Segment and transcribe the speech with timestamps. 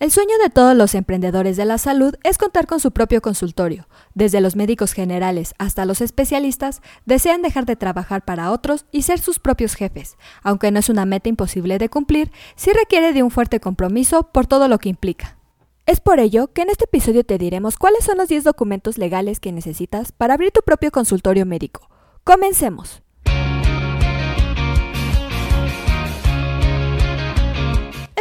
[0.00, 3.86] El sueño de todos los emprendedores de la salud es contar con su propio consultorio.
[4.14, 9.18] Desde los médicos generales hasta los especialistas desean dejar de trabajar para otros y ser
[9.18, 10.16] sus propios jefes.
[10.42, 14.46] Aunque no es una meta imposible de cumplir, sí requiere de un fuerte compromiso por
[14.46, 15.36] todo lo que implica.
[15.84, 19.38] Es por ello que en este episodio te diremos cuáles son los 10 documentos legales
[19.38, 21.90] que necesitas para abrir tu propio consultorio médico.
[22.24, 23.02] Comencemos.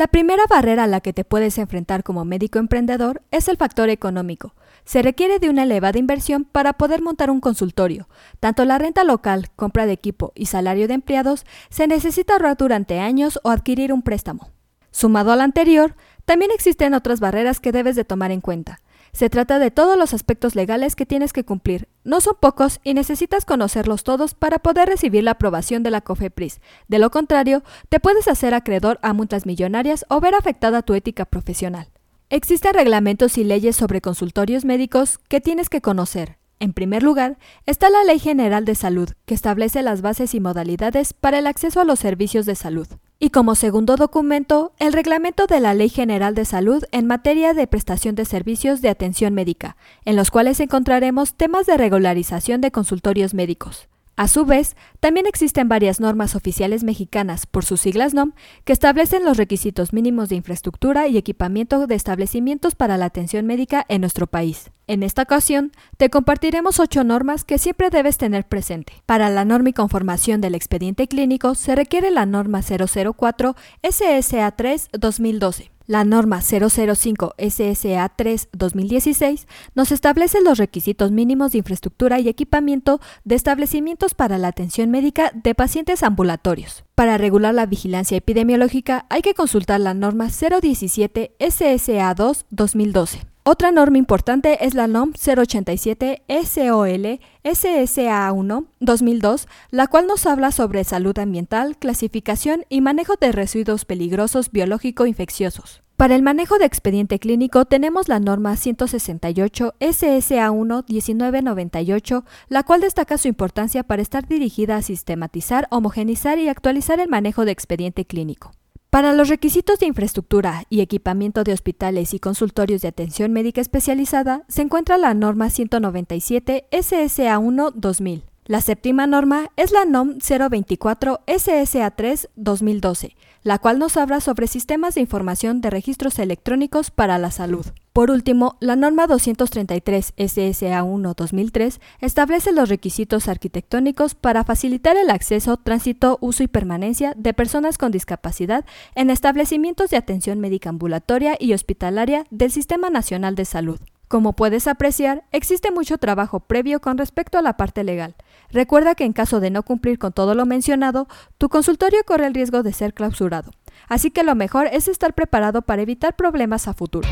[0.00, 3.90] La primera barrera a la que te puedes enfrentar como médico emprendedor es el factor
[3.90, 4.54] económico.
[4.86, 8.08] Se requiere de una elevada inversión para poder montar un consultorio.
[8.40, 12.98] Tanto la renta local, compra de equipo y salario de empleados se necesita ahorrar durante
[12.98, 14.48] años o adquirir un préstamo.
[14.90, 18.80] Sumado al anterior, también existen otras barreras que debes de tomar en cuenta.
[19.12, 21.88] Se trata de todos los aspectos legales que tienes que cumplir.
[22.02, 26.60] No son pocos y necesitas conocerlos todos para poder recibir la aprobación de la COFEPRIS.
[26.88, 31.26] De lo contrario, te puedes hacer acreedor a multas millonarias o ver afectada tu ética
[31.26, 31.88] profesional.
[32.30, 36.38] Existen reglamentos y leyes sobre consultorios médicos que tienes que conocer.
[36.58, 41.12] En primer lugar, está la Ley General de Salud, que establece las bases y modalidades
[41.12, 42.86] para el acceso a los servicios de salud.
[43.22, 47.66] Y como segundo documento, el reglamento de la Ley General de Salud en materia de
[47.66, 49.76] prestación de servicios de atención médica,
[50.06, 53.90] en los cuales encontraremos temas de regularización de consultorios médicos.
[54.20, 58.32] A su vez, también existen varias normas oficiales mexicanas, por sus siglas NOM,
[58.66, 63.86] que establecen los requisitos mínimos de infraestructura y equipamiento de establecimientos para la atención médica
[63.88, 64.72] en nuestro país.
[64.86, 68.92] En esta ocasión, te compartiremos ocho normas que siempre debes tener presente.
[69.06, 74.88] Para la norma y conformación del expediente clínico se requiere la norma 004 SSA 3
[74.98, 82.28] 2012 la norma 005 SSA 3 2016 nos establece los requisitos mínimos de infraestructura y
[82.28, 86.84] equipamiento de establecimientos para la atención médica de pacientes ambulatorios.
[86.94, 93.30] Para regular la vigilancia epidemiológica hay que consultar la norma 017 SSA 2 2012.
[93.42, 100.84] Otra norma importante es la NOM 087 SOL SSA1 2002, la cual nos habla sobre
[100.84, 105.82] salud ambiental, clasificación y manejo de residuos peligrosos biológico-infecciosos.
[106.00, 113.18] Para el manejo de expediente clínico tenemos la norma 168 SSA1 1998, la cual destaca
[113.18, 118.52] su importancia para estar dirigida a sistematizar, homogenizar y actualizar el manejo de expediente clínico.
[118.88, 124.44] Para los requisitos de infraestructura y equipamiento de hospitales y consultorios de atención médica especializada
[124.48, 128.29] se encuentra la norma 197 SSA1 2000.
[128.50, 134.96] La séptima norma es la NOM 024 SSA3 2012, la cual nos habla sobre sistemas
[134.96, 137.64] de información de registros electrónicos para la salud.
[137.92, 145.56] Por último, la norma 233 SSA1 2003 establece los requisitos arquitectónicos para facilitar el acceso,
[145.56, 148.64] tránsito, uso y permanencia de personas con discapacidad
[148.96, 153.78] en establecimientos de atención médica ambulatoria y hospitalaria del Sistema Nacional de Salud.
[154.10, 158.16] Como puedes apreciar, existe mucho trabajo previo con respecto a la parte legal.
[158.50, 161.06] Recuerda que en caso de no cumplir con todo lo mencionado,
[161.38, 163.52] tu consultorio corre el riesgo de ser clausurado.
[163.88, 167.08] Así que lo mejor es estar preparado para evitar problemas a futuro.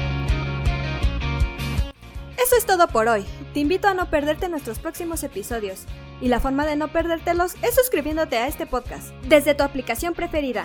[2.37, 3.25] Eso es todo por hoy.
[3.55, 5.85] Te invito a no perderte nuestros próximos episodios.
[6.21, 10.65] Y la forma de no perdértelos es suscribiéndote a este podcast desde tu aplicación preferida.